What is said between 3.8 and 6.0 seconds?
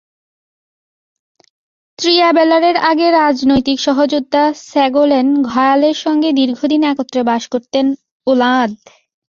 সহযোদ্ধা সেগোলেন ঘয়ালের